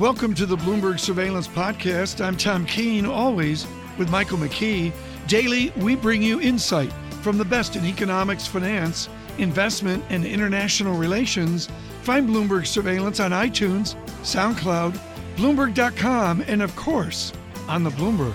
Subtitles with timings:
[0.00, 2.24] Welcome to the Bloomberg Surveillance Podcast.
[2.24, 3.66] I'm Tom Keene, always
[3.98, 4.94] with Michael McKee.
[5.26, 6.90] Daily, we bring you insight
[7.20, 11.68] from the best in economics, finance, investment, and international relations.
[12.00, 14.98] Find Bloomberg Surveillance on iTunes, SoundCloud,
[15.36, 17.34] Bloomberg.com, and of course,
[17.68, 18.34] on the Bloomberg.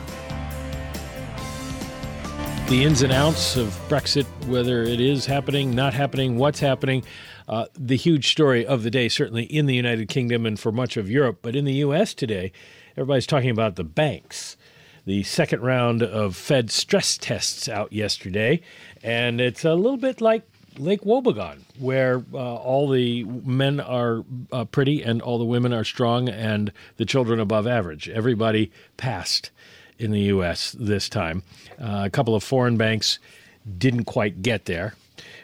[2.68, 7.04] The ins and outs of Brexit, whether it is happening, not happening, what's happening.
[7.48, 10.98] Uh, the huge story of the day, certainly in the United Kingdom and for much
[10.98, 12.14] of Europe, but in the U.S.
[12.14, 12.52] today,
[12.98, 14.58] everybody's talking about the banks.
[15.06, 18.62] The second round of Fed stress tests out yesterday,
[19.04, 20.42] and it's a little bit like
[20.80, 25.84] Lake Wobegon, where uh, all the men are uh, pretty and all the women are
[25.84, 28.10] strong and the children above average.
[28.10, 29.52] Everybody passed
[30.00, 30.76] in the U.S.
[30.78, 31.44] this time.
[31.80, 33.20] Uh, a couple of foreign banks
[33.78, 34.96] didn't quite get there.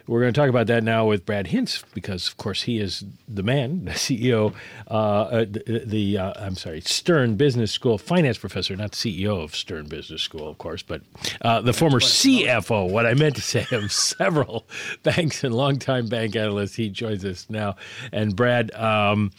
[0.07, 3.03] We're going to talk about that now with Brad Hintz because, of course, he is
[3.27, 4.53] the man, the CEO,
[4.89, 9.55] uh, uh, the, the uh, I'm sorry, Stern Business School finance professor, not CEO of
[9.55, 11.01] Stern Business School, of course, but
[11.41, 12.89] uh, the former CFO.
[12.89, 14.67] What I meant to say of several
[15.03, 16.75] banks and longtime bank analyst.
[16.75, 17.75] He joins us now,
[18.11, 18.71] and Brad.
[18.73, 19.31] Um,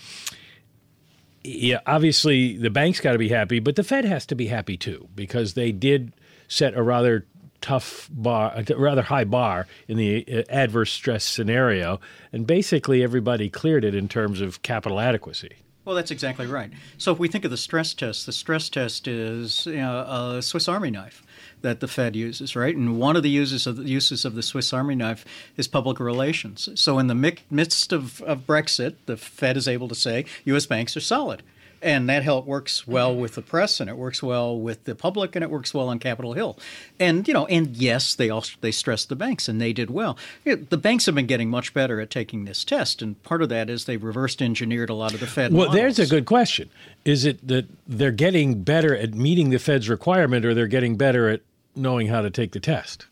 [1.45, 4.77] yeah, obviously the bank's got to be happy, but the Fed has to be happy
[4.77, 6.13] too because they did
[6.47, 7.27] set a rather
[7.63, 12.01] tough bar, a rather high bar in the uh, adverse stress scenario,
[12.33, 15.57] and basically everybody cleared it in terms of capital adequacy.
[15.85, 16.71] Well, that's exactly right.
[16.97, 20.43] So if we think of the stress test, the stress test is you know, a
[20.43, 21.25] Swiss Army knife
[21.63, 22.75] that the Fed uses, right?
[22.75, 25.25] And one of the uses of the uses of the Swiss Army knife
[25.57, 26.69] is public relations.
[26.75, 30.67] So in the midst of, of Brexit, the Fed is able to say U.S.
[30.67, 31.43] banks are solid
[31.83, 35.35] and that help works well with the press and it works well with the public
[35.35, 36.59] and it works well on Capitol Hill.
[36.99, 40.17] And you know, and yes, they also they stressed the banks and they did well.
[40.45, 43.69] The banks have been getting much better at taking this test, and part of that
[43.69, 45.53] is they reversed engineered a lot of the Fed.
[45.53, 45.75] Well, models.
[45.75, 46.71] there's a good question.
[47.05, 51.29] Is it that they're getting better at meeting the Fed's requirement, or they're getting better
[51.29, 51.41] at
[51.75, 53.07] knowing how to take the test?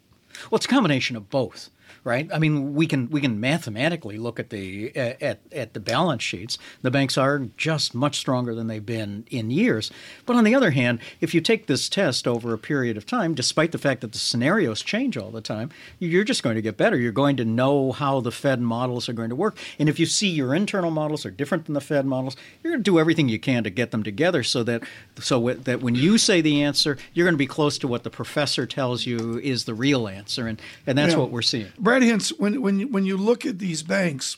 [0.50, 1.70] Well, it's a combination of both
[2.04, 2.28] right?
[2.32, 6.58] I mean, we can we can mathematically look at the at at the balance sheets.
[6.82, 9.90] The banks are just much stronger than they've been in years.
[10.26, 13.34] But on the other hand, if you take this test over a period of time,
[13.34, 16.76] despite the fact that the scenarios change all the time, you're just going to get
[16.76, 16.96] better.
[16.98, 19.56] You're going to know how the Fed models are going to work.
[19.78, 22.82] And if you see your internal models are different than the Fed models, you're going
[22.82, 24.82] to do everything you can to get them together so that
[25.18, 28.10] so that when you say the answer, you're going to be close to what the
[28.10, 30.46] professor tells you is the real answer.
[30.46, 31.18] And and that's Yeah.
[31.18, 31.66] what we're seeing.
[31.90, 34.36] Brad Hintz, when when you, when you look at these banks,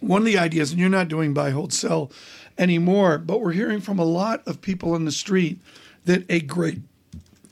[0.00, 2.10] one of the ideas, and you're not doing buy, hold, sell
[2.58, 5.60] anymore, but we're hearing from a lot of people on the street
[6.04, 6.80] that a great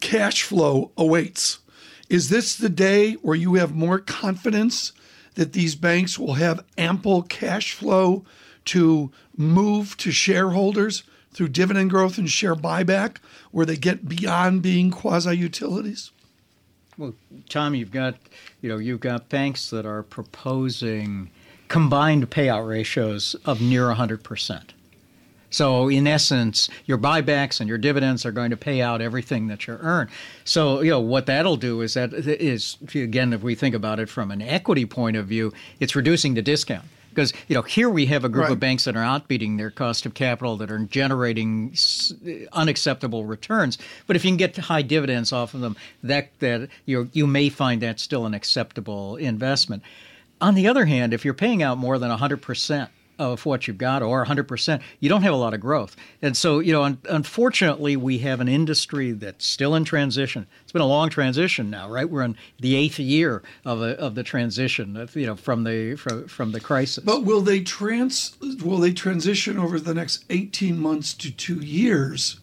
[0.01, 1.61] cash flow awaits.
[2.09, 4.93] Is this the day where you have more confidence
[5.37, 8.25] that these banks will have ample cash flow
[8.65, 13.19] to move to shareholders through dividend growth and share buyback,
[13.53, 16.11] where they get beyond being quasi utilities?
[16.99, 17.15] Well,
[17.49, 18.17] Tom, you've got
[18.63, 21.31] you know you've got banks that are proposing
[21.69, 24.63] combined payout ratios of near 100%.
[25.51, 29.67] So in essence, your buybacks and your dividends are going to pay out everything that
[29.67, 30.09] you earn.
[30.45, 34.09] So you know what that'll do is that is again, if we think about it
[34.09, 36.87] from an equity point of view, it's reducing the discount.
[37.17, 38.53] Because you know here we have a group Right.
[38.53, 41.75] of banks that are outbeating their cost of capital, that are generating
[42.53, 43.79] unacceptable returns.
[44.07, 47.49] But if you can get high dividends off of them, that that you you may
[47.49, 49.83] find that still an acceptable investment.
[50.43, 53.79] On the other hand, if you're paying out more than 100 percent of what you've
[53.79, 55.97] got or 100%, you don't have a lot of growth.
[56.23, 60.47] And so, you know, un- unfortunately, we have an industry that's still in transition.
[60.63, 62.09] It's been a long transition now, right?
[62.09, 65.97] We're in the eighth year of, a, of the transition, of, you know, from the
[65.97, 67.05] from, from the crisis.
[67.05, 72.41] But will they trans will they transition over the next 18 months to 2 years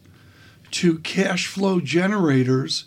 [0.71, 2.85] to cash flow generators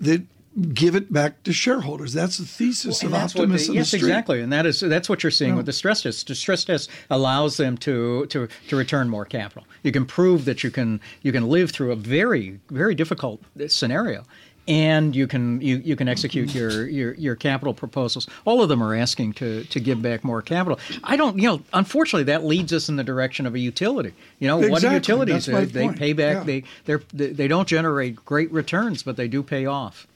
[0.00, 0.22] that
[0.72, 2.12] give it back to shareholders?
[2.12, 4.80] That's the thesis And of what optimists the- in the yes, exactly, and that is
[4.80, 6.26] that's what you're seeing with the stress test.
[6.28, 9.64] The stress test allows them to, to to return more capital.
[9.82, 14.24] You can prove that you can you can live through a very very difficult scenario,
[14.66, 18.26] and you can you, you can execute your, your your capital proposals.
[18.44, 20.78] All of them are asking to to give back more capital.
[21.04, 24.12] I don't you know unfortunately that leads us in the direction of a utility.
[24.40, 25.46] You know what Exactly, are utilities?
[25.46, 26.46] they point, pay back.
[26.48, 26.60] yeah.
[26.84, 30.06] They they they don't generate great returns, but they do pay off.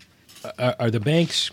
[0.59, 1.51] Are, are the banks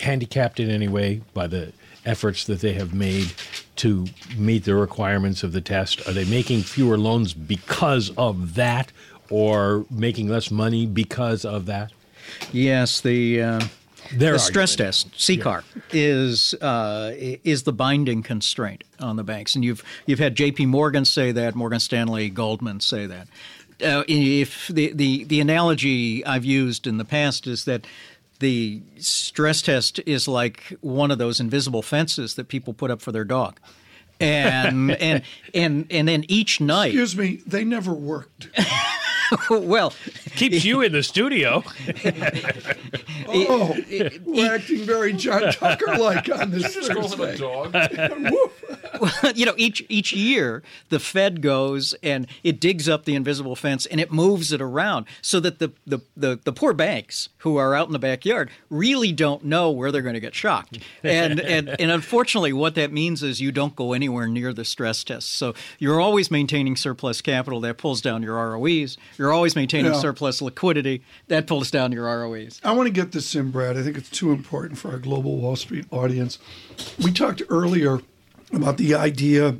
[0.00, 1.72] handicapped in any way by the
[2.04, 3.32] efforts that they have made
[3.76, 4.06] to
[4.36, 6.06] meet the requirements of the test?
[6.08, 8.92] Are they making fewer loans because of that,
[9.30, 11.92] or making less money because of that?
[12.52, 13.60] Yes, the uh,
[14.16, 19.82] the stress test CCAR is uh, is the binding constraint on the banks, and you've
[20.06, 20.66] you've had J.P.
[20.66, 23.28] Morgan say that, Morgan Stanley, Goldman say that.
[23.84, 27.86] Uh, if the, the the analogy I've used in the past is that
[28.40, 33.12] the stress test is like one of those invisible fences that people put up for
[33.12, 33.58] their dog.
[34.20, 35.22] And and
[35.52, 38.48] and and then each night Excuse me, they never worked.
[39.50, 39.92] well
[40.36, 41.62] Keeps you in the studio.
[43.26, 43.74] Oh,
[44.24, 47.36] we're acting very John Tucker like on this Just Thursday.
[49.34, 53.86] you know, each each year the Fed goes and it digs up the invisible fence
[53.86, 57.74] and it moves it around so that the the, the, the poor banks who are
[57.74, 60.78] out in the backyard really don't know where they're going to get shocked.
[61.02, 65.04] And, and and unfortunately what that means is you don't go anywhere near the stress
[65.04, 65.32] test.
[65.32, 68.96] So you're always maintaining surplus capital that pulls down your ROEs.
[69.18, 69.98] You're always maintaining Yeah.
[70.00, 72.60] surplus liquidity that pulls down your ROEs.
[72.64, 73.76] I want to get this in, Brad.
[73.76, 76.38] I think it's too important for our global Wall Street audience.
[77.02, 78.00] We talked earlier
[78.56, 79.56] about the idea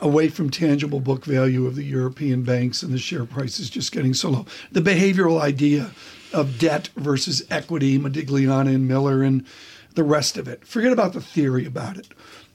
[0.00, 4.14] away from tangible book value of the European banks and the share prices just getting
[4.14, 4.46] so low.
[4.72, 5.92] The behavioral idea
[6.32, 9.46] of debt versus equity, Modigliani and Miller and
[9.94, 10.66] the rest of it.
[10.66, 12.08] Forget about the theory about it.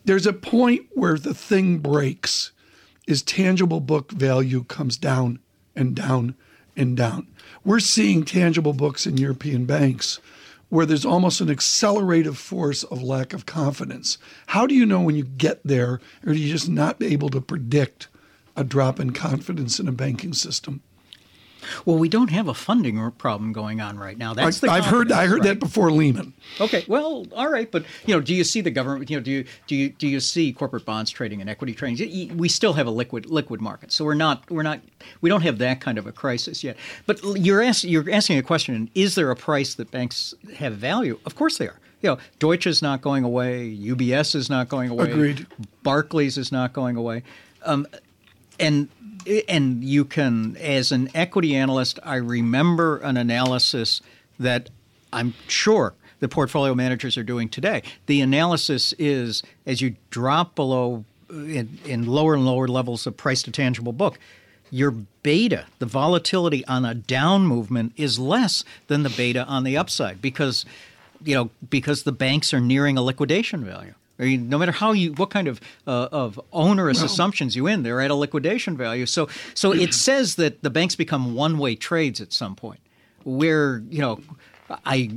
[0.03, 2.51] There's a point where the thing breaks
[3.07, 5.39] is tangible book value comes down
[5.75, 6.35] and down
[6.75, 7.27] and down.
[7.63, 10.19] We're seeing tangible books in European banks
[10.69, 14.17] where there's almost an accelerative force of lack of confidence.
[14.47, 17.41] How do you know when you get there, or do you just not able to
[17.41, 18.07] predict
[18.55, 20.81] a drop in confidence in a banking system?
[21.85, 24.33] Well, we don't have a funding problem going on right now.
[24.33, 25.49] That's the I, have heard I heard right?
[25.49, 26.33] that before Lehman.
[26.59, 29.09] Okay, well, all right, but you know, do you see the government?
[29.09, 32.37] You know, do you do you do you see corporate bonds trading and equity trading?
[32.37, 34.81] We still have a liquid liquid market, so we're not we're not
[35.21, 36.77] we don't have that kind of a crisis yet.
[37.05, 41.19] But you're asking you're asking a question: Is there a price that banks have value?
[41.25, 41.79] Of course they are.
[42.01, 43.75] You know, Deutsche is not going away.
[43.75, 45.11] UBS is not going away.
[45.11, 45.47] Agreed.
[45.81, 47.23] Barclays is not going away.
[47.63, 47.87] Um,
[48.59, 48.87] and
[49.47, 54.01] and you can as an equity analyst i remember an analysis
[54.39, 54.69] that
[55.11, 57.83] i'm sure the portfolio managers are doing today.
[58.07, 63.43] The analysis is as you drop below in, in lower and lower levels of price
[63.43, 64.17] to tangible book
[64.69, 69.77] your beta the volatility on a down movement is less than the beta on the
[69.77, 70.65] upside because
[71.23, 74.93] you know because the banks are nearing a liquidation value I mean, no matter how
[74.93, 79.05] you, what kind of uh, of onerous assumptions you in, they're at a liquidation value.
[79.05, 82.79] So, so it says that the banks become one way trades at some point.
[83.23, 84.19] Where you know,
[84.85, 85.11] I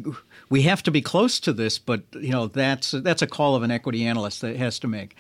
[0.49, 3.63] we have to be close to this, but you know that's that's a call of
[3.63, 5.17] an equity analyst that has to make.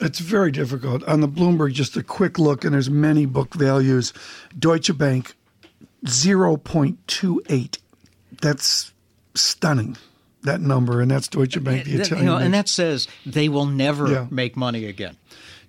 [0.00, 1.04] It's very difficult.
[1.04, 4.12] On the Bloomberg, just a quick look, and there's many book values.
[4.58, 5.34] Deutsche Bank,
[6.04, 7.78] 0.28.
[8.40, 8.92] That's
[9.34, 9.96] stunning,
[10.44, 13.66] that number, and that's Deutsche Bank, the Italian you know, and that says they will
[13.66, 14.26] never Yeah.
[14.30, 15.16] make money again.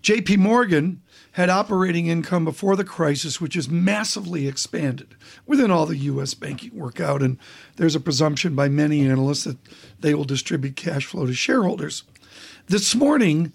[0.04, 1.02] JP Morgan
[1.32, 6.34] had operating income before the crisis, which is massively expanded within all the U.S.
[6.34, 7.22] banking workout.
[7.22, 7.38] And
[7.76, 9.58] there's a presumption by many analysts that
[10.00, 12.04] they will distribute cash flow to shareholders.
[12.68, 13.52] This morning,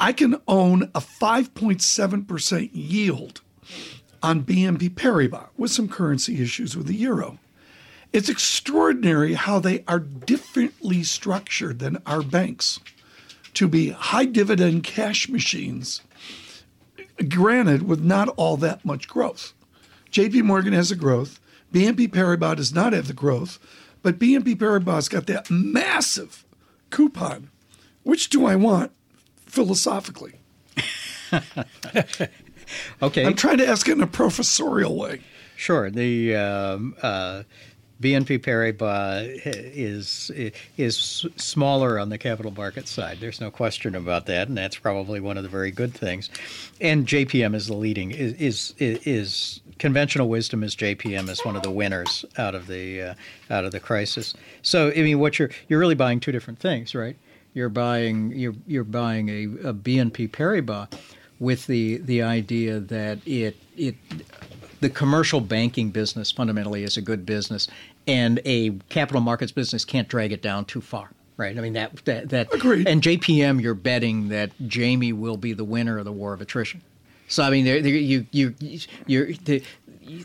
[0.00, 3.40] I can own a 5.7% yield
[4.22, 7.38] on BNP Paribas with some currency issues with the euro.
[8.12, 12.80] It's extraordinary how they are differently structured than our banks
[13.54, 16.00] to be high dividend cash machines,
[17.28, 19.52] granted, with not all that much growth.
[20.10, 21.38] JP Morgan has the growth.
[21.72, 23.58] BNP Paribas does not have the growth,
[24.02, 26.46] but BNP Paribas got that massive
[26.90, 27.50] coupon.
[28.04, 28.92] Which do I want
[29.46, 30.34] philosophically?
[33.00, 35.20] Okay, I'm trying to ask it in a professorial way.
[35.56, 35.90] Sure.
[35.90, 37.44] The um, uh,
[38.00, 40.30] BNP Paribas is
[40.76, 43.18] is smaller on the capital market side.
[43.20, 46.30] There's no question about that, and that's probably one of the very good things.
[46.80, 51.62] And JPM is the leading is is, is conventional wisdom is JPM is one of
[51.62, 53.14] the winners out of the uh,
[53.50, 54.34] out of the crisis.
[54.62, 57.16] So I mean, what you're you're really buying two different things, right?
[57.52, 60.88] You're buying you're you're buying a, a BNP Paribas
[61.40, 63.96] with the the idea that it it
[64.80, 67.68] the commercial banking business fundamentally is a good business,
[68.06, 71.10] and a capital markets business can't drag it down too far.
[71.36, 71.56] Right.
[71.56, 72.52] I mean that that that.
[72.52, 72.88] Agreed.
[72.88, 76.82] And JPM, you're betting that Jamie will be the winner of the war of attrition.
[77.28, 78.54] So I mean, they're, they're, you you
[79.06, 79.62] you're they,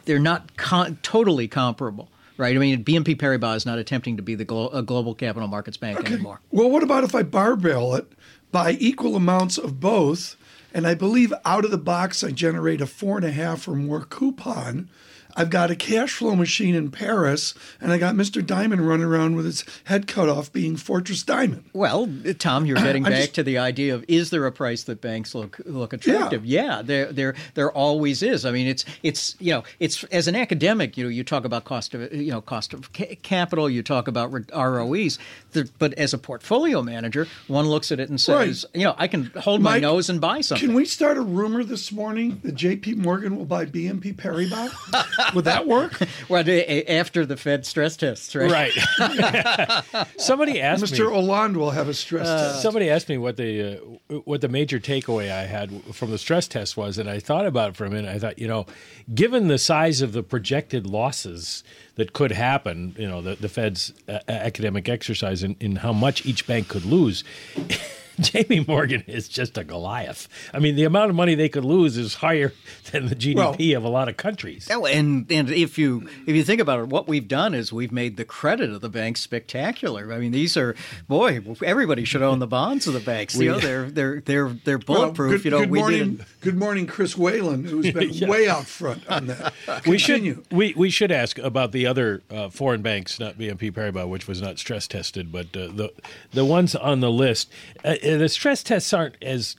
[0.05, 2.09] they're not con- totally comparable.
[2.35, 2.55] Right.
[2.55, 5.77] I mean, BNP Paribas is not attempting to be the glo- a global capital markets
[5.77, 6.39] bank anymore.
[6.49, 8.11] Well, what about if I barbell it
[8.51, 10.35] by equal amounts of both?
[10.73, 13.75] And I believe out of the box, I generate a four and a half or
[13.75, 14.89] more coupon.
[15.35, 18.41] I've got a cash flow machine in Paris, and I got Mr.
[18.41, 21.63] Dimon running around with his head cut off, being Fortress Dimon.
[21.73, 22.07] Well,
[22.39, 25.33] Tom, you're getting back just- to the idea of is there a price that banks
[25.33, 26.45] look look attractive?
[26.45, 28.45] Yeah, yeah, there there there always is.
[28.45, 31.63] I mean, it's it's you know it's as an academic, you know, you talk about
[31.65, 35.17] cost of you know cost of ca- capital, you talk about re- ROEs,
[35.53, 39.07] the, but as a portfolio manager, one looks at it and says, you know, I
[39.07, 40.67] can hold my nose and buy something.
[40.67, 42.95] Can we start a rumor this morning that J.P.
[42.95, 44.71] Morgan will buy BNP Paribas?
[45.33, 45.99] Would that work?
[46.29, 46.43] well,
[46.87, 48.51] after the Fed stress tests, right?
[48.51, 50.07] Right.
[50.17, 51.07] somebody asked me Mr.
[51.07, 51.13] me.
[51.13, 52.61] Hollande will have a stress test.
[52.61, 56.47] Somebody asked me what the uh, what the major takeaway I had from the stress
[56.47, 58.13] test was, and I thought about it for a minute.
[58.13, 58.65] I thought, you know,
[59.13, 61.63] given the size of the projected losses
[61.95, 66.25] that could happen, you know, the, the Fed's uh, academic exercise in, in how much
[66.25, 67.23] each bank could lose.
[68.21, 70.27] JP Morgan is just a Goliath.
[70.53, 72.53] I mean, the amount of money they could lose is higher
[72.91, 74.67] than the GDP of a lot of countries.
[74.71, 77.91] Oh, and and if you if you think about it, what we've done is we've
[77.91, 80.13] made the credit of the banks spectacular.
[80.13, 80.75] I mean, these are
[81.07, 83.35] boy, everybody should own the bonds of the banks.
[83.35, 85.43] you know, they're they're they're they're Well, bulletproof.
[85.43, 86.25] good, you know, good we morning, did.
[86.41, 89.53] good morning, Chris Whalen, who's been way out front on that.
[89.87, 94.07] We should we, we should ask about the other uh, foreign banks, not BNP Paribas,
[94.07, 95.91] which was not stress tested, but uh, the
[96.31, 97.49] the ones on the list.
[97.83, 99.55] Uh, the stress tests aren't as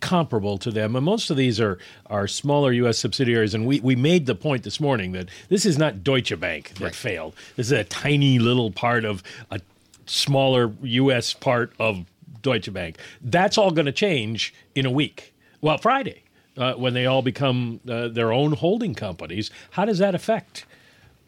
[0.00, 2.98] comparable to them, and most of these are are smaller U.S.
[2.98, 3.54] subsidiaries.
[3.54, 6.94] And we, we made the point this morning that this is not Deutsche Bank that
[6.94, 7.34] failed.
[7.56, 9.60] This is a tiny little part of a
[10.06, 11.32] smaller U.S.
[11.32, 12.04] part of
[12.42, 12.98] Deutsche Bank.
[13.22, 15.34] That's all going to change in a week.
[15.60, 16.20] Well, Friday.
[16.56, 20.64] Uh, when they all become uh, their own holding companies, how does that affect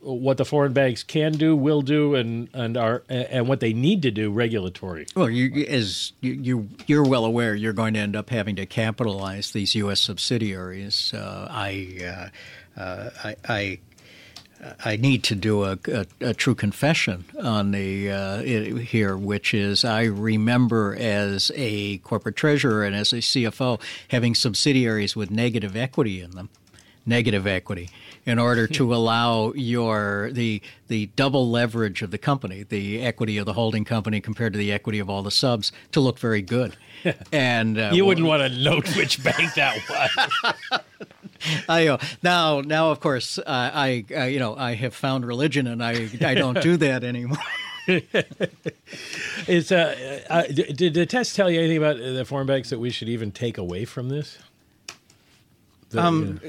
[0.07, 4.03] what the foreign banks can do, will do, and and are and what they need
[4.03, 5.07] to do regulatory?
[5.17, 8.67] Well, you, as you, you you're well aware, you're going to end up having to
[8.67, 10.01] capitalize these U.S.
[10.01, 11.13] subsidiaries.
[11.13, 12.31] Uh, I,
[12.77, 13.79] uh, uh, I I
[14.85, 19.53] I need to do a, a, a true confession on the uh, it, here, which
[19.53, 25.77] is I remember as a corporate treasurer and as a CFO having subsidiaries with negative
[25.77, 26.49] equity in them,
[27.07, 27.89] negative equity,
[28.25, 33.47] in order to allow your the the double leverage of the company, the equity of
[33.47, 36.77] the holding company compared to the equity of all the subs, to look very good.
[37.33, 40.81] And uh, You wouldn't want to note which bank that was.
[41.69, 45.67] I uh, now now of course uh, I uh, you know I have found religion
[45.67, 47.39] and I I don't do that anymore.
[49.47, 52.91] Is uh, uh, did the test tell you anything about the foreign banks that we
[52.91, 54.39] should even take away from this?
[55.91, 56.41] The- Um,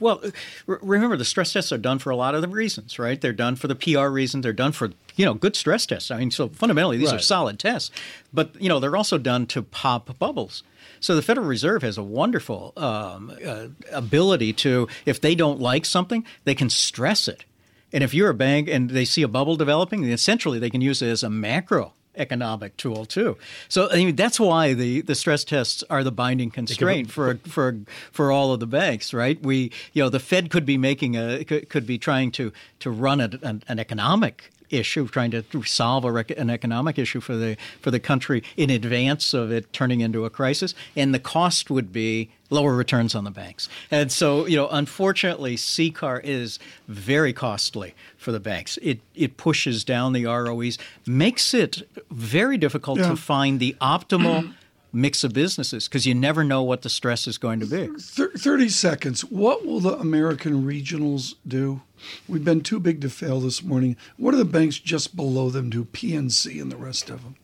[0.00, 0.20] well,
[0.68, 3.20] r- remember the stress tests are done for a lot of the reasons, right?
[3.20, 4.42] They're done for the PR reason.
[4.42, 6.10] They're done for you know good stress tests.
[6.10, 7.90] I mean, so fundamentally these are solid tests,
[8.32, 10.62] but you know they're also done to pop bubbles.
[11.00, 15.84] So the Federal Reserve has a wonderful um, uh, ability to, if they don't like
[15.84, 17.44] something, they can stress it.
[17.92, 21.02] And if you're a bank and they see a bubble developing, essentially they can use
[21.02, 23.36] it as a macro economic tool too.
[23.68, 27.78] So I mean that's why the, the stress tests are the binding constraint for for
[28.10, 29.42] for all of the banks, right?
[29.42, 32.90] We you know the Fed could be making a could, could be trying to to
[32.90, 37.36] run a, an, an economic issue, trying to solve a rec- an economic issue for
[37.36, 41.70] the for the country in advance of it turning into a crisis, and the cost
[41.70, 43.68] would be lower returns on the banks.
[43.90, 48.78] And so, you know, unfortunately, CCAR is very costly for the banks.
[48.82, 53.10] It it pushes down the ROEs, makes it very difficult Yeah.
[53.10, 54.54] to find the optimal
[54.92, 57.88] mix of businesses because you never know what the stress is going to be.
[57.98, 59.22] 30 seconds.
[59.24, 61.80] What will the American regionals do?
[62.28, 63.96] We've been too big to fail this morning.
[64.16, 65.84] What do the banks just below them do?
[65.84, 67.36] PNC and the rest of them.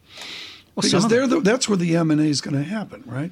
[0.74, 3.30] Well, Because they're the, that's where the M and A is going to happen, right?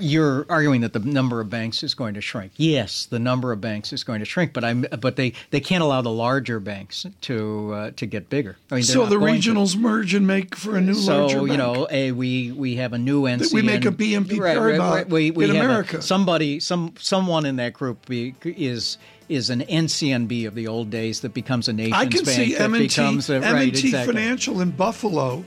[0.00, 2.52] You're arguing that the number of banks is going to shrink.
[2.56, 5.82] Yes, the number of banks is going to shrink, but I'm but they, they can't
[5.82, 8.56] allow the larger banks to uh, to get bigger.
[8.70, 9.50] I mean, So the going to.
[9.50, 12.92] regionals merge and make for a new larger So you know, a, we we have
[12.92, 13.52] a new NCN.
[13.52, 15.08] we make a BNP right, right, Paribas right.
[15.08, 16.02] We, we in have a- America.
[16.02, 21.20] somebody, some someone in that group be, is is an NCNB of the old days
[21.20, 24.14] that becomes a nation's I can bank see M&T, becomes a, M&T right exactly.
[24.14, 25.44] Financial in Buffalo,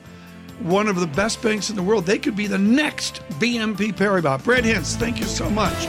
[0.64, 2.06] one of the best banks in the world.
[2.06, 4.44] They could be the next BNP Paribas.
[4.44, 5.88] Brad Hintz, thank you so much.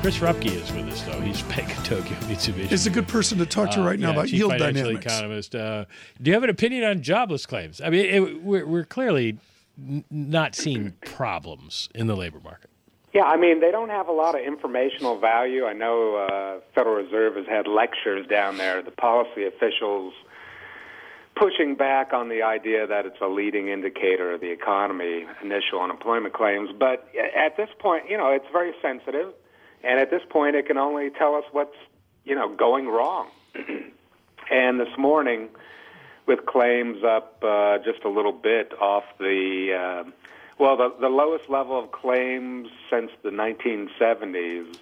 [0.00, 1.20] Chris Rupkey is with us, though.
[1.20, 2.72] He's Bank of Tokyo Mitsubishi.
[2.72, 5.06] Is a good person to talk to Uh, right now yeah, about yield dynamics.
[5.06, 5.54] economist.
[5.54, 5.84] Uh,
[6.20, 7.80] do you have an opinion on jobless claims?
[7.80, 9.38] I mean, it, we're, we're clearly
[10.10, 12.70] not seeing problems in the labor market.
[13.12, 15.66] Yeah, I mean, they don't have a lot of informational value.
[15.66, 18.82] I know uh, Federal Reserve has had lectures down there.
[18.82, 20.14] The policy officials
[21.36, 26.32] pushing back on the idea that it's a leading indicator of the economy, initial unemployment
[26.32, 26.70] claims.
[26.78, 29.34] But at this point, you know, it's very sensitive,
[29.84, 31.76] and at this point, it can only tell us what's
[32.24, 33.28] you know going wrong.
[34.50, 35.48] and this morning,
[36.26, 40.10] with claims up uh, just a little bit off the uh,
[40.58, 44.78] well, the the lowest level of claims since the 1970s.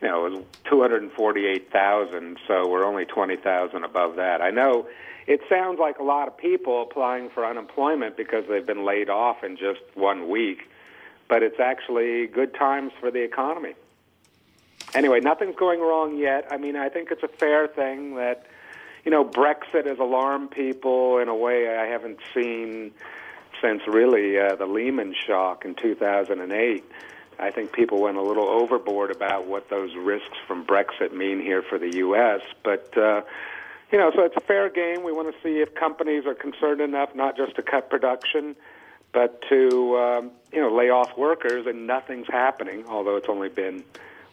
[0.00, 4.42] You know, was 248,000, so we're only 20,000 above that.
[4.42, 4.88] I know
[5.26, 9.44] it sounds like a lot of people applying for unemployment because they've been laid off
[9.44, 10.68] in just one week,
[11.28, 13.74] but it's actually good times for the economy.
[14.94, 16.46] Anyway, nothing's going wrong yet.
[16.50, 18.46] I mean, I think it's a fair thing that,
[19.04, 22.92] you know, Brexit has alarmed people in a way I haven't seen
[23.62, 26.84] since really uh, the Lehman shock in 2008.
[27.38, 31.62] I think people went a little overboard about what those risks from Brexit mean here
[31.62, 32.40] for the U.S.
[32.62, 33.22] But uh,
[33.90, 35.02] you know, so it's a fair game.
[35.02, 38.54] We want to see if companies are concerned enough not just to cut production,
[39.12, 42.84] but to um, you know lay off workers, and nothing's happening.
[42.88, 43.84] Although it's only been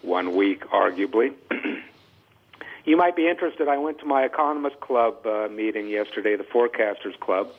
[0.02, 1.34] one week, arguably.
[2.86, 3.68] you might be interested.
[3.68, 7.52] I went to my Economist Club uh, meeting yesterday, the Forecasters Club,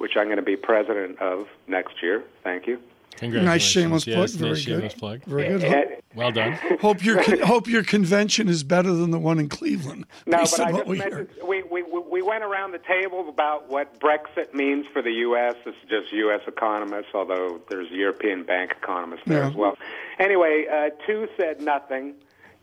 [0.00, 2.24] which I'm going to be president of next year.
[2.42, 2.80] Thank you.
[3.22, 4.16] Nice shameless plug.
[4.16, 4.72] Yes, Very nice good.
[4.72, 5.24] shameless plug.
[5.24, 5.64] Very good.
[5.64, 6.52] And- Hope, Well done.
[6.80, 10.06] hope your con- hope your convention is better than the one in Cleveland.
[10.26, 14.00] No, but I just we meant we, we we went around the table about what
[14.00, 15.54] Brexit means for the U.S.
[15.66, 16.40] This is just U.S.
[16.46, 19.48] economists, although there's European bank economists there Yeah.
[19.50, 19.76] as well.
[20.18, 22.14] Anyway, uh, two said nothing.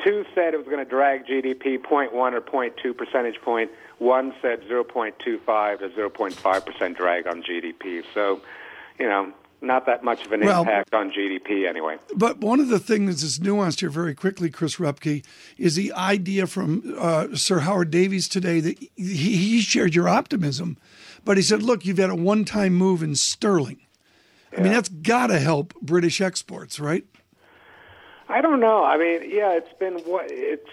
[0.03, 3.69] Two said it was going to drag GDP 0.1 or 0.2 percentage point.
[3.99, 5.39] One said 0.25 to
[5.89, 8.03] 0.5 percent drag on GDP.
[8.13, 8.41] So,
[8.99, 11.97] you know, not that much of an Well- impact on GDP anyway.
[12.15, 15.25] But one of the things that's nuanced here very quickly, Chris Rupkey,
[15.57, 20.77] is the idea from uh, Sir Howard Davies today that he, he shared your optimism,
[21.25, 23.79] but he said, look, you've had a one time move in sterling.
[24.55, 27.05] I mean, that's got to help British exports, right?
[28.29, 28.83] I don't know.
[28.83, 30.69] I mean, yeah, it's been what it's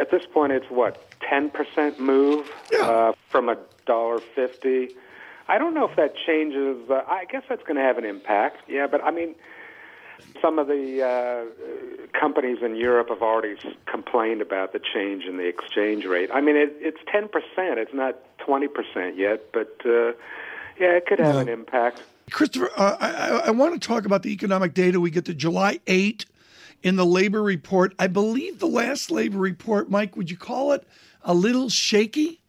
[0.00, 0.52] at this point.
[0.52, 2.80] It's what ten percent move Yeah.
[2.88, 4.90] uh, from a dollar fifty.
[5.48, 6.88] I don't know if that changes.
[6.88, 8.58] Uh, I guess that's going to have an impact.
[8.68, 9.34] Yeah, but I mean,
[10.40, 15.46] some of the uh, companies in Europe have already complained about the change in the
[15.46, 16.30] exchange rate.
[16.32, 17.78] I mean, it, it's ten percent.
[17.78, 20.12] It's not twenty percent yet, but uh,
[20.78, 21.40] yeah, it could have Yeah.
[21.42, 22.02] an impact.
[22.30, 25.00] Christopher, uh, I, I, want to talk about the economic data.
[25.00, 26.26] We get to July 8
[26.82, 27.94] in the labor report.
[27.98, 30.86] I believe the last labor report, Mike, would you call it
[31.22, 32.40] a little shaky?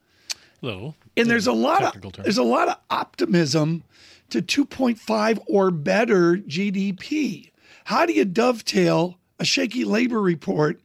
[0.62, 0.96] Little.
[1.18, 2.24] And there's a lot of term.
[2.24, 3.84] there's a lot of optimism
[4.30, 7.52] to 2.5 or better GDP.
[7.86, 10.80] How do you dovetail a shaky labor report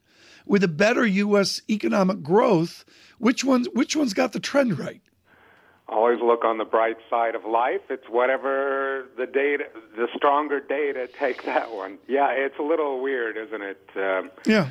[0.47, 1.63] with a better U.S.
[1.69, 2.85] economic growth?
[3.19, 5.01] Which one's which one's got the trend right?
[5.89, 7.81] Always look on the bright side of life.
[7.91, 9.65] It's whatever the data,
[9.97, 11.99] the stronger data, take that one.
[12.09, 13.81] Yeah, it's a little weird, isn't it?
[13.97, 14.69] Um, Yeah.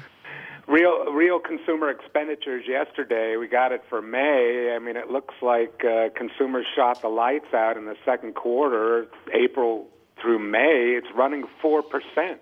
[0.67, 3.37] real, real consumer expenditures yesterday.
[3.37, 4.73] We got it for May.
[4.75, 9.07] I mean, it looks like uh, consumers shot the lights out in the second quarter,
[9.33, 9.87] April
[10.21, 10.95] through May.
[10.97, 12.41] It's running four percent.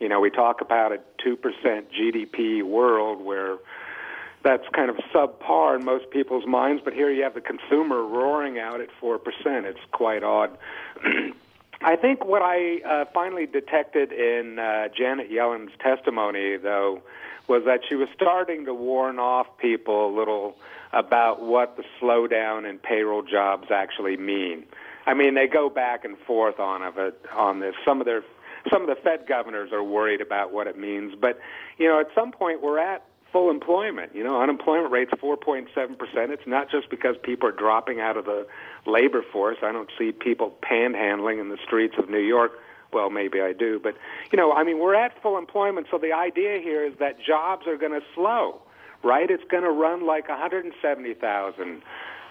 [0.00, 3.56] You know, we talk about a two percent GDP world where
[4.42, 8.58] that's kind of subpar in most people's minds, but here you have the consumer roaring
[8.58, 9.18] out at 4%.
[9.64, 10.56] It's quite odd.
[11.82, 17.02] I think what I uh, finally detected in uh, Janet Yellen's testimony, though,
[17.48, 20.56] was that she was starting to warn off people a little
[20.92, 24.64] about what the slowdown in payroll jobs actually mean.
[25.06, 27.74] I mean, they go back and forth on of it on this.
[27.84, 28.22] Some of their
[28.70, 31.40] some of the Fed governors are worried about what it means, but
[31.78, 34.14] you know, at some point we're at full employment.
[34.14, 35.68] You know, unemployment rate's 4.7%.
[36.30, 38.46] It's not just because people are dropping out of the
[38.86, 39.58] labor force.
[39.62, 42.52] I don't see people panhandling in the streets of New York.
[42.92, 43.94] Well, maybe I do, but
[44.32, 47.68] you know, I mean, we're at full employment, so the idea here is that jobs
[47.68, 48.62] are going to slow,
[49.04, 49.30] right?
[49.30, 51.82] It's going to run like 170,000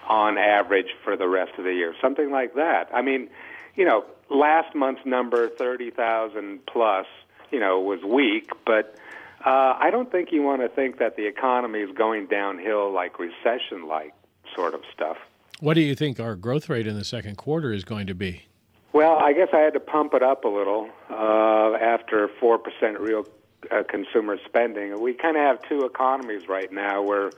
[0.06, 2.90] on average for the rest of the year, something like that.
[2.92, 3.30] I mean,
[3.74, 7.06] you know, last month's number 30,000 plus,
[7.50, 8.96] you know, was weak, but
[9.44, 13.18] uh, I don't think you want to think that the economy is going downhill like
[13.18, 14.14] recession like
[14.54, 15.16] sort of stuff.
[15.60, 18.46] What do you think our growth rate in the second quarter is going to be?
[18.92, 23.26] Well, I guess I had to pump it up a little uh, after 4% real
[23.70, 25.00] uh, consumer spending.
[25.00, 27.30] We kind of have two economies right now where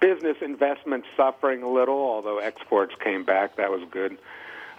[0.00, 3.56] business investment's suffering a little, although exports came back.
[3.56, 4.18] That was good.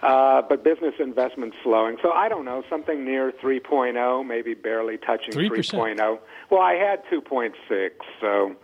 [0.04, 1.96] Uh, but business investment slowing.
[2.02, 5.48] So I don't know, something near 3.0, maybe barely touching 3%.
[5.50, 6.18] 3.0.
[6.50, 7.90] Well, I had 2.6,
[8.20, 8.54] so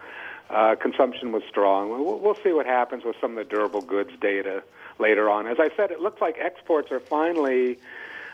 [0.50, 1.90] Uh, consumption was strong.
[1.90, 4.64] We'll, we'll see what happens with some of the durable goods data
[4.98, 5.46] later on.
[5.46, 7.78] As I said, it looks like exports are finally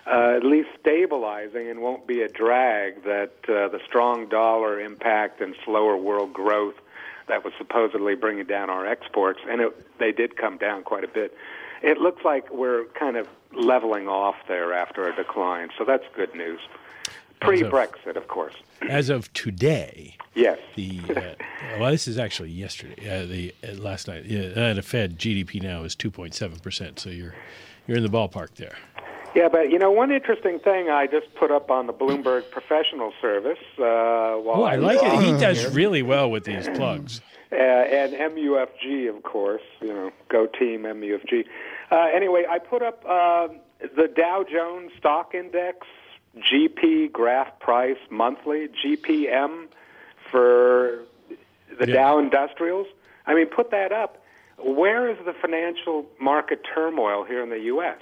[0.06, 5.42] uh, at least stabilizing and won't be a drag that uh, the strong dollar impact
[5.42, 6.76] and slower world growth
[7.28, 11.08] that was supposedly bringing down our exports, and it, they did come down quite a
[11.08, 11.36] bit.
[11.82, 16.34] It looks like we're kind of leveling off there after a decline, so that's good
[16.34, 16.60] news.
[17.40, 18.54] Pre Brexit, of course.
[18.88, 20.58] As of today, yes.
[20.74, 21.34] The uh,
[21.78, 23.08] well, this is actually yesterday.
[23.08, 26.98] Uh, the uh, last night, yeah, the Fed GDP now is two point seven percent.
[26.98, 27.34] So you're
[27.86, 28.76] you're in the ballpark there.
[29.36, 33.12] Yeah, but you know, one interesting thing I just put up on the Bloomberg Professional
[33.20, 33.58] Service.
[33.78, 35.22] Uh, oh, I, I like it.
[35.22, 37.20] He does really well with these plugs.
[37.52, 39.60] Uh, and MUFG, of course.
[39.82, 41.44] You know, go team MUFG.
[41.90, 43.48] Uh, anyway, I put up uh,
[43.94, 45.86] the Dow Jones Stock Index
[46.38, 49.66] GP graph price monthly, GPM
[50.30, 51.02] for
[51.78, 51.94] the yeah.
[51.94, 52.86] Dow Industrials.
[53.26, 54.22] I mean, put that up.
[54.58, 58.00] Where is the financial market turmoil here in the U.S.?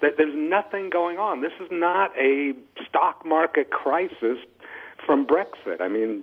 [0.00, 1.40] There's nothing going on.
[1.40, 2.54] This is not a
[2.86, 4.38] stock market crisis
[5.04, 5.80] from Brexit.
[5.80, 6.22] I mean,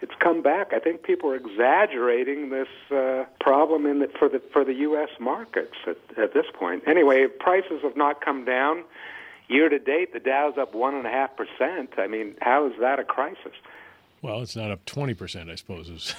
[0.00, 0.72] it's come back.
[0.72, 5.08] I think people are exaggerating this uh, problem in the, for the for the U.S.
[5.18, 6.82] markets at, at this point.
[6.86, 8.84] Anyway, prices have not come down.
[9.48, 11.90] Year to date, the Dow's up one and a half percent.
[11.98, 13.52] I mean, how is that a crisis?
[14.22, 16.14] Well, it's not up twenty percent, I suppose, is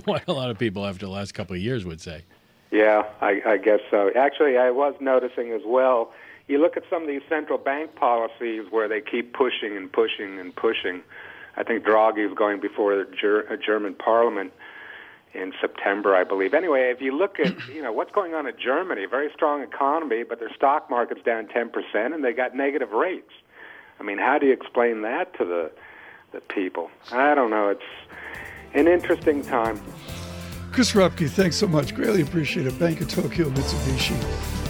[0.04, 2.24] what a lot of people after the last couple of years would say.
[2.72, 4.10] Yeah, I, I guess so.
[4.16, 6.10] Actually, I was noticing as well.
[6.48, 10.40] You look at some of these central bank policies where they keep pushing and pushing
[10.40, 11.02] and pushing.
[11.54, 14.52] I think Draghi is going before a, Ger- German parliament
[15.34, 16.54] in September, I believe.
[16.54, 20.22] Anyway, if you look at you know what's going on in Germany, very strong economy,
[20.22, 21.70] but their stock market's down 10%,
[22.14, 23.32] and they got negative rates.
[24.00, 25.70] I mean, how do you explain that to the
[26.32, 26.90] the people?
[27.12, 27.68] I don't know.
[27.68, 27.82] It's
[28.72, 29.78] an interesting time.
[30.72, 31.94] Chris Rupkey, thanks so much.
[31.94, 32.78] Greatly appreciate it.
[32.78, 34.61] Bank of Tokyo Mitsubishi.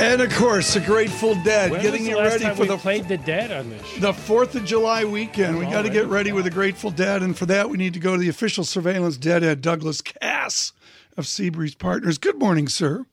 [0.00, 3.52] And of course, the Grateful Dead, when getting you ready for the played the Dead
[3.52, 3.86] on this.
[3.86, 4.00] Show?
[4.00, 7.36] The Fourth of July weekend, we got to get ready with the Grateful Dead, and
[7.36, 10.72] for that, we need to go to the official surveillance deadhead, Douglas Kass
[11.18, 12.16] of Seabreeze Partners.
[12.16, 13.04] Good morning, sir.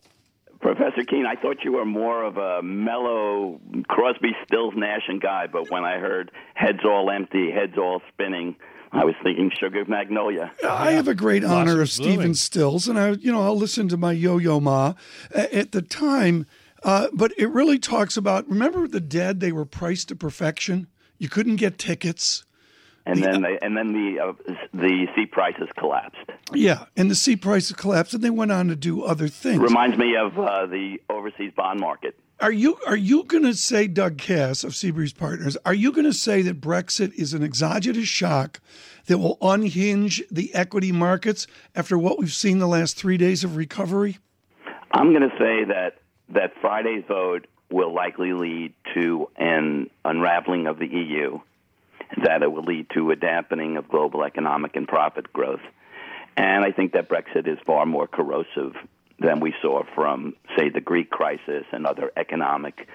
[0.61, 5.47] Professor Keene, I thought you were more of a mellow Crosby, Stills, Nash and guy,
[5.47, 8.55] but when I heard heads all empty, heads all spinning,
[8.93, 10.53] I was thinking Sugar Magnolia.
[10.67, 13.97] I have a great honor of Stephen Stills, and I, you know, I'll listen to
[13.97, 14.93] my Yo-Yo Ma.
[15.35, 16.45] At the time,
[16.87, 20.87] uh, but it really talks about remember the dead, they were priced to perfection.
[21.17, 22.45] You couldn't get tickets.
[23.05, 26.29] And the, then they, and then the uh, the seat prices collapsed.
[26.53, 29.59] Yeah, and the seat prices collapsed, and they went on to do other things.
[29.59, 32.17] Reminds me of uh, the overseas bond market.
[32.39, 35.57] Are you are you going to say, Doug Kass of Seabreeze Partners?
[35.65, 38.61] Are you going to say that Brexit is an exogenous shock
[39.07, 43.57] that will unhinge the equity markets after what we've seen the last three days of
[43.57, 44.19] recovery?
[44.93, 45.95] I'm going to say that
[46.29, 51.39] that Friday's vote will likely lead to an unraveling of the EU,
[52.23, 55.61] that it will lead to a dampening of global economic and profit growth.
[56.35, 58.75] And I think that Brexit is far more corrosive
[59.19, 62.87] than we saw from, say, the Greek crisis and other economic,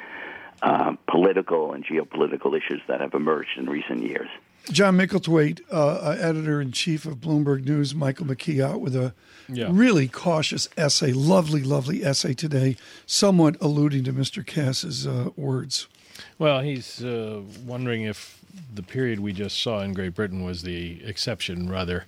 [0.62, 4.29] uh, political, and geopolitical issues that have emerged in recent years.
[4.70, 9.12] John Micklethwait, uh, editor in chief of Bloomberg News, Michael McKee, out with a
[9.48, 9.68] yeah.
[9.70, 14.46] really cautious essay, lovely, lovely essay today, somewhat alluding to Mr.
[14.46, 15.88] Kass's uh, words.
[16.38, 18.40] Well, he's uh, wondering if
[18.75, 22.05] the period we just saw in Great Britain was the exception rather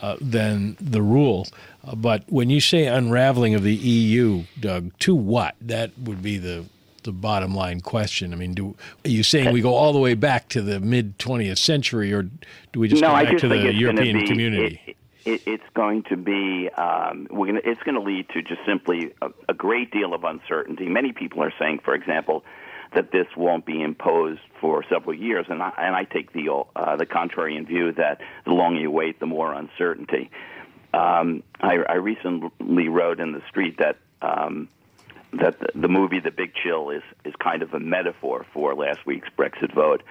[0.00, 1.46] uh, than the rule.
[1.86, 5.56] Uh, but when you say unraveling of the EU, Doug, to what?
[5.60, 6.66] That would be the
[7.06, 8.32] the bottom line question.
[8.32, 11.18] I mean, do are you saying we go all the way back to the mid
[11.18, 14.80] 20th century, or do we just no, go back just to the European be, community?
[14.86, 18.60] It, it, it's going to be um, we're gonna, it's going to lead to just
[18.66, 20.88] simply a, a great deal of uncertainty.
[20.88, 22.44] Many people are saying, for example,
[22.94, 26.96] that this won't be imposed for several years, and I, and I take the uh,
[26.96, 30.30] the contrarian view that the longer you wait, the more uncertainty.
[30.94, 34.68] Um, I, I recently wrote in the street that um,
[35.40, 39.04] that the, the movie The Big Chill is is kind of a metaphor for last
[39.06, 40.02] week's Brexit vote.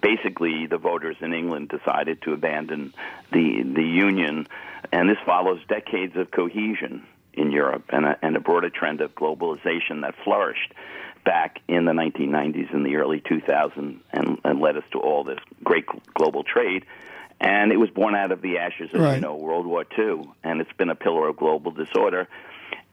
[0.00, 2.92] Basically, the voters in England decided to abandon
[3.32, 4.46] the the union,
[4.92, 9.14] and this follows decades of cohesion in Europe and a, and a broader trend of
[9.14, 10.72] globalization that flourished
[11.24, 15.38] back in the 1990s and the early 2000s and, and led us to all this
[15.62, 15.84] great
[16.14, 16.84] global trade.
[17.40, 19.14] And it was born out of the ashes of, Right.
[19.16, 22.26] you know, World War II, and it's been a pillar of global disorder.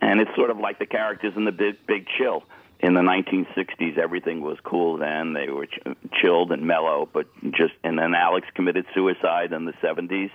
[0.01, 2.43] And it's sort of like the characters in the Big, big Chill.
[2.79, 5.33] In the 1960s, everything was cool then.
[5.33, 5.79] They were ch-
[6.21, 10.29] chilled and mellow, but just, and then Alex committed suicide in the 70s.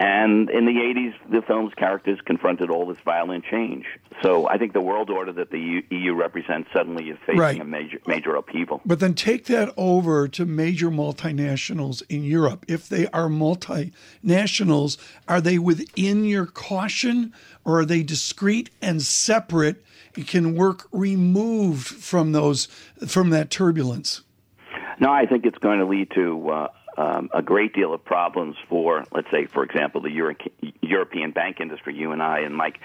[0.00, 3.84] And in the 80s, the film's characters confronted all this violent change.
[4.22, 7.60] So I think the world order that the EU represents suddenly is facing Right.
[7.60, 8.80] a major, major upheaval.
[8.86, 12.64] But then take that over to major multinationals in Europe.
[12.66, 14.96] If they are multinationals,
[15.28, 17.34] are they within your caution
[17.66, 19.84] or are they discrete and separate
[20.16, 22.66] and can work removed from those
[23.06, 24.22] from that turbulence?
[24.98, 28.56] No, I think it's going to lead to uh, um, a great deal of problems
[28.68, 30.36] for, let's say, for example, the Euro-
[30.82, 31.94] European bank industry.
[31.94, 32.80] You and I and Mike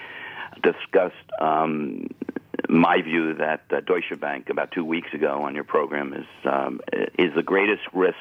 [0.62, 2.08] discussed um,
[2.68, 6.80] my view that uh, Deutsche Bank about two weeks ago on your program is um,
[7.18, 8.18] is the greatest risk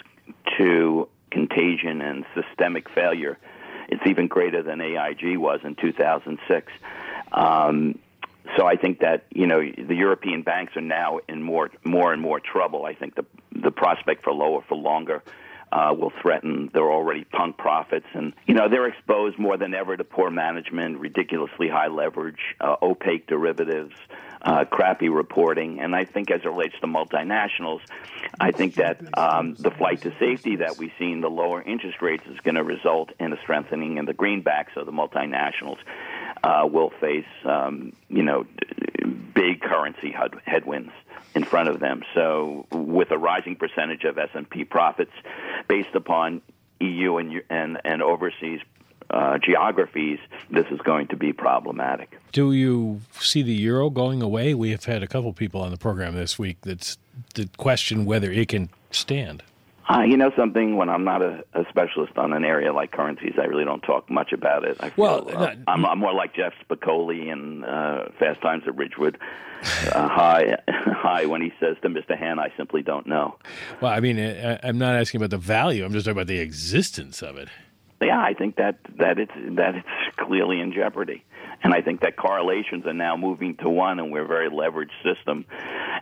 [0.58, 3.38] to contagion and systemic failure.
[3.88, 6.71] It's even greater than AIG was in 2006.
[7.32, 8.00] Um,
[8.58, 12.21] so I think that you know the European banks are now in more more and
[12.21, 12.86] more trouble.
[12.86, 15.24] I think the the prospect for lower for longer
[15.71, 19.95] uh, will threaten their already punk profits, and you know they're exposed more than ever
[19.97, 23.95] to poor management, ridiculously high leverage, uh, opaque derivatives,
[24.41, 27.82] uh, crappy reporting, and I think as it relates to multinationals,
[28.39, 32.23] I think that um, the flight to safety that we've seen, the lower interest rates,
[32.28, 34.75] is going to result in a strengthening in the greenbacks.
[34.75, 35.78] Of the multinationals.
[36.43, 38.45] Uh, will face, um, you know,
[39.34, 40.13] big currency
[40.45, 40.91] headwinds
[41.36, 42.02] in front of them.
[42.13, 45.12] So, with a rising percentage of S&P profits
[45.67, 46.41] based upon
[46.80, 48.62] EU and and, and overseas
[49.10, 50.19] uh, geographies,
[50.50, 52.17] this is going to be problematic.
[52.32, 54.54] Do you see the euro going away?
[54.54, 56.98] We have had a couple people on the program this week that's
[57.36, 59.43] that question whether it can stand.
[59.88, 60.78] Uh, you know something?
[60.78, 64.10] When I'm not a, a specialist on an area like currencies, I really don't talk
[64.10, 64.78] much about it.
[64.80, 68.63] I feel, Well, uh, not- I'm, I'm more like Jeff Spicoli in uh, Fast Times
[68.65, 69.19] at Ridgewood
[69.93, 70.58] uh, High.
[70.67, 72.17] High when he says to Mr.
[72.17, 73.36] Hand, "I simply don't know."
[73.80, 75.86] Well, I mean, I, I'm not asking about the value.
[75.86, 77.50] I'm just talking about the existence of it.
[78.02, 81.24] Yeah, I think that that it's that it's clearly in jeopardy,
[81.65, 84.91] and I think that correlations are now moving to one, and we're a very leveraged
[85.04, 85.45] system.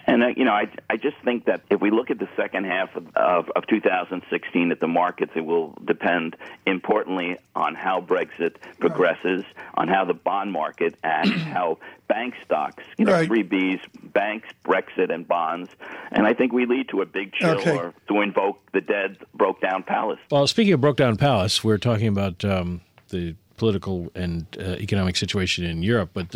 [0.05, 2.65] And uh, you know, I I just think that if we look at the second
[2.65, 8.55] half of, of of 2016 at the markets, it will depend importantly on how Brexit
[8.79, 9.45] progresses,
[9.75, 11.77] on how the bond market acts, how
[12.09, 13.27] bank stocks, you know, Right.
[13.27, 13.79] three Bs,
[14.13, 15.69] banks, Brexit, and bonds,
[16.11, 17.71] and I think we lead to a big chill Okay.
[17.77, 20.19] or to invoke the dead broke down palace.
[20.29, 25.15] Well, speaking of broke down palace, we're talking about um, the political and uh, economic
[25.15, 26.27] situation in Europe, but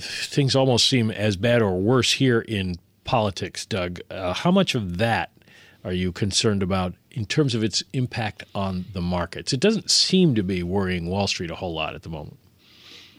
[0.00, 3.66] things almost seem as bad or worse here in politics.
[3.66, 5.30] Doug, uh, how much of that
[5.84, 9.52] are you concerned about in terms of its impact on the markets?
[9.52, 12.38] It doesn't seem to be worrying Wall Street a whole lot at the moment.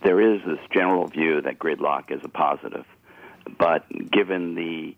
[0.02, 2.86] there is this general view that gridlock is a positive,
[3.60, 4.96] but given the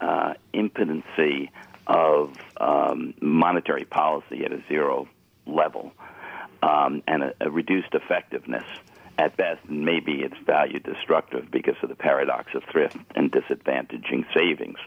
[0.00, 1.52] uh, impotency
[1.86, 5.06] of um, monetary policy at a zero
[5.46, 5.92] level
[6.62, 8.64] um, and a, a reduced effectiveness,
[9.18, 14.24] at best, and maybe it's value destructive because of the paradox of thrift and disadvantaging
[14.34, 14.78] savings.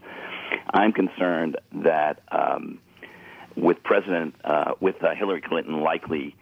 [0.74, 2.80] I'm concerned that um,
[3.56, 6.36] with President, uh, with uh, Hillary Clinton likely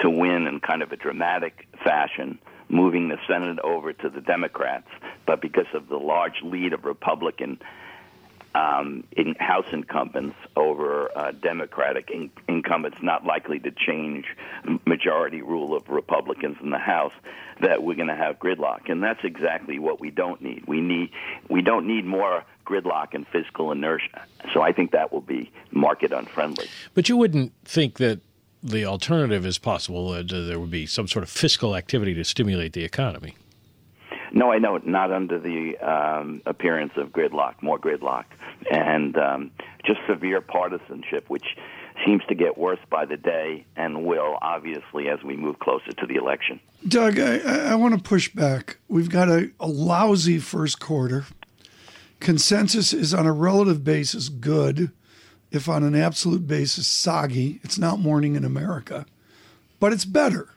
[0.00, 4.88] to win in kind of a dramatic fashion, moving the Senate over to the Democrats,
[5.26, 7.60] but because of the large lead of Republican
[8.54, 14.26] um, in House incumbents over uh, Democratic in- incumbents, not likely to change
[14.86, 17.12] majority rule of Republicans in the House,
[17.60, 20.64] that we're going to have gridlock, and that's exactly what we don't need.
[20.66, 21.10] We need
[21.48, 24.24] we don't need more gridlock and fiscal inertia.
[24.52, 26.68] So I think that will be market unfriendly.
[26.94, 28.20] But you wouldn't think that
[28.62, 32.24] the alternative is possible, that uh, there would be some sort of fiscal activity to
[32.24, 33.36] stimulate the economy.
[34.34, 38.24] No, I know not under the um, appearance of gridlock, more gridlock,
[38.68, 39.52] and um,
[39.86, 41.56] just severe partisanship, which
[42.04, 46.06] seems to get worse by the day and will obviously as we move closer to
[46.06, 46.58] the election.
[46.88, 48.78] Doug, I, I, want to push back.
[48.88, 51.26] We've got a, a lousy first quarter.
[52.18, 54.90] Consensus is on a relative basis good,
[55.52, 57.60] if on an absolute basis soggy.
[57.62, 59.06] It's not morning in America,
[59.78, 60.48] but it's better.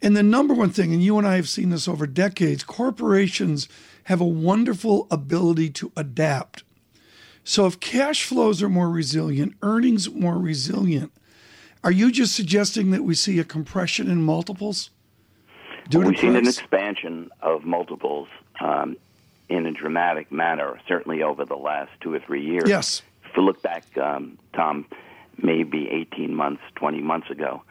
[0.00, 3.68] And the number one thing, and you and I have seen this over decades, corporations
[4.04, 6.62] have a wonderful ability to adapt.
[7.44, 11.12] So if cash flows are more resilient, earnings more resilient,
[11.82, 14.90] are you just suggesting that we see a compression in multiples?
[15.90, 18.28] To We've seen an expansion of multiples
[18.60, 18.96] um,
[19.48, 22.68] in a dramatic manner, certainly over the last two or three years.
[22.68, 23.02] Yes.
[23.24, 24.86] If you look back, um, Tom,
[25.42, 27.62] maybe 18 months, 20 months ago,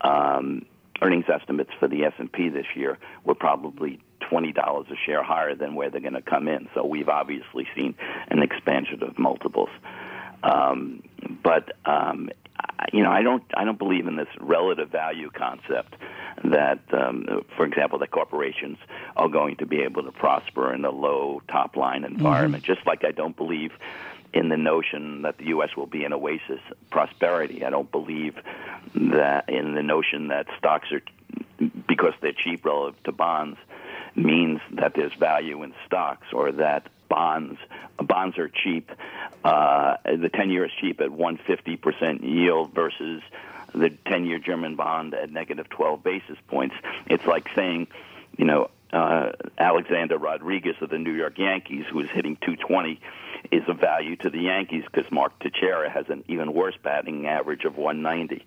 [0.00, 0.66] um,
[1.02, 5.90] earnings estimates for the S&P this year were probably $20 a share higher than where
[5.90, 6.68] they're going to come in.
[6.74, 7.94] So we've obviously seen
[8.28, 9.70] an expansion of multiples.
[10.42, 11.02] Um,
[11.42, 15.94] but um, I- you know, I don't, I don't believe in this relative value concept
[16.44, 18.78] that, um, for example, that corporations
[19.16, 22.64] are going to be able to prosper in a low top line environment.
[22.64, 23.72] Just like I don't believe
[24.32, 25.70] in the notion that the U.S.
[25.76, 27.64] will be an oasis of prosperity.
[27.64, 28.36] I don't believe
[28.94, 31.02] that in the notion that stocks are
[31.86, 33.58] because they're cheap relative to bonds
[34.14, 37.58] means that there's value in stocks or that bonds
[37.98, 38.90] bonds are cheap.
[39.44, 43.22] Uh, the 10 year is cheap at 150% yield versus
[43.74, 46.74] the 10 year German bond at negative 12 basis points.
[47.06, 47.88] It's like saying,
[48.36, 53.00] you know, uh, Alexander Rodriguez of the New York Yankees, who is hitting 220,
[53.50, 57.64] is of value to the Yankees because Mark Teixeira has an even worse batting average
[57.64, 58.44] of 190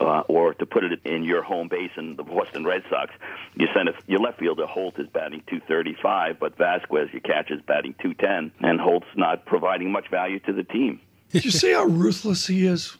[0.00, 3.12] uh, or to put it in your home base in the Boston Red Sox,
[3.54, 7.62] you send a, your left fielder Holt is batting 235, but Vasquez, your catcher, is
[7.62, 11.00] batting 210, and Holt's not providing much value to the team.
[11.30, 12.96] Did you see how ruthless he is?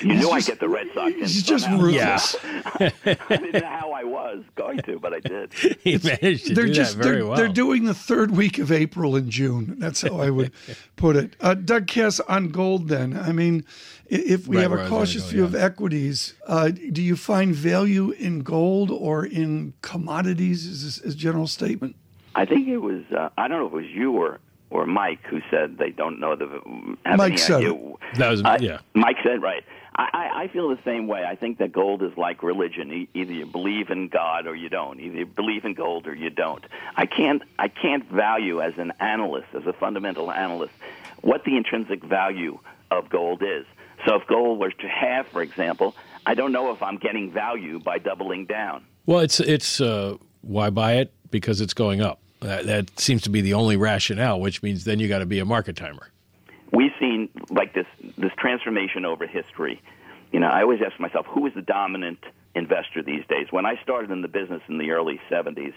[0.00, 1.12] You He's knew just- I get the Red Sox.
[1.14, 1.82] in He's just somehow.
[1.84, 2.36] ruthless.
[2.44, 2.90] Yeah.
[3.30, 5.52] I didn't know how I was going to, but I did.
[5.82, 7.36] he managed to They're do just that very they're, well.
[7.36, 9.76] they're doing the third week of April and June.
[9.78, 10.52] That's how I would
[10.96, 11.34] put it.
[11.40, 12.88] Uh, Doug Kass on gold.
[12.88, 13.64] Then I mean,
[14.08, 15.46] if we Right have where I a was gonna cautious go, view yeah.
[15.46, 20.66] of equities, uh, do you find value in gold or in commodities?
[20.66, 21.96] Is this is general statement?
[22.34, 25.20] I think it was uh, I don't know if it was you or or Mike
[25.26, 26.48] who said they don't know the
[27.06, 27.72] have Mike any said idea.
[27.72, 27.96] it.
[28.18, 28.78] That was- Uh, yeah.
[28.94, 29.64] Mike said right.
[29.98, 31.24] I, I, feel the same way.
[31.24, 33.08] I think that gold is like religion.
[33.14, 35.00] Either you believe in God or you don't.
[35.00, 36.62] Either you believe in gold or you don't.
[36.96, 40.74] I can't I can't value as an analyst, as a fundamental analyst,
[41.22, 42.58] what the intrinsic value
[42.90, 43.64] of gold is.
[44.04, 47.78] So if gold was to halve, for example, I don't know if I'm getting value
[47.78, 48.84] by doubling down.
[49.06, 52.20] Well, it's it's uh, why buy it because it's going up.
[52.40, 55.38] That, that seems to be the only rationale, which means then you got to be
[55.38, 56.10] a market timer.
[56.72, 59.82] We've seen like this this transformation over history.
[60.32, 62.18] You know, I always ask myself, who is the dominant
[62.54, 63.46] investor these days?
[63.50, 65.74] When I started in the business in the early '70s,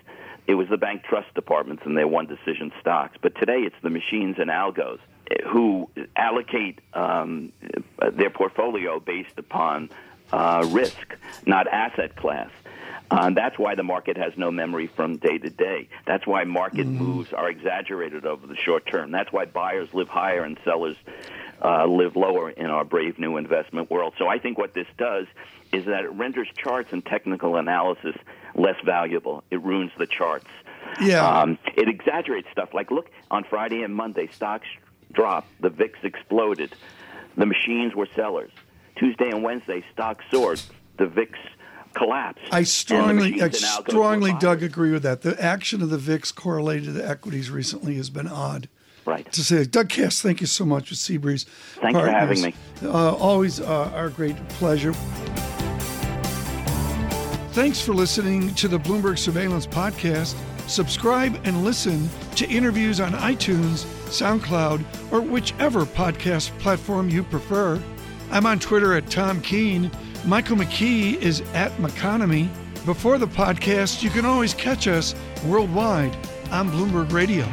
[0.47, 3.17] it was the bank trust departments and their one decision stocks.
[3.21, 4.99] But today, it's the machines and algos
[5.47, 7.51] who allocate um,
[8.13, 9.89] their portfolio based upon
[10.31, 12.49] uh, risk, not asset class.
[13.11, 15.89] Uh, that's why the market has no memory from day to day.
[16.05, 19.11] That's why market moves are exaggerated over the short term.
[19.11, 20.95] That's why buyers live higher and sellers
[21.63, 24.13] uh, live lower in our brave new investment world.
[24.17, 25.25] So I think what this does
[25.73, 28.15] is that it renders charts and technical analysis
[28.55, 29.43] less valuable.
[29.51, 30.47] It ruins the charts.
[31.01, 31.27] Yeah.
[31.27, 32.73] Um, it exaggerates stuff.
[32.73, 34.67] Like, look, on Friday and Monday, stocks
[35.11, 35.49] dropped.
[35.61, 36.75] The VIX exploded.
[37.37, 38.51] The machines were sellers.
[38.95, 40.61] Tuesday and Wednesday, stocks soared.
[40.97, 41.37] The VIX
[41.93, 42.41] collapsed.
[42.51, 44.33] I strongly, I and algos were strongly.
[44.39, 45.21] Doug, agree with that.
[45.21, 48.69] The action of the VIX correlated to equities recently has been odd.
[49.05, 49.31] Right.
[49.31, 51.45] To say, Doug Kass, thank you so much with Seabreeze.
[51.81, 52.53] Thanks for having me.
[52.83, 54.93] Uh, always uh, our great pleasure.
[57.53, 60.35] Thanks for listening to the Bloomberg Surveillance Podcast.
[60.69, 67.81] Subscribe and listen to interviews on iTunes, SoundCloud, or whichever podcast platform you prefer.
[68.29, 69.89] I'm on Twitter at Tom Keene.
[70.25, 72.49] Michael McKee is at McKonomy.
[72.85, 76.15] Before the podcast, you can always catch us worldwide
[76.51, 77.45] on Bloomberg Radio.